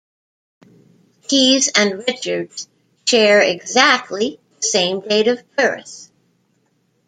[1.27, 2.67] Keys and Richards
[3.05, 6.09] share exactly the same date of birth.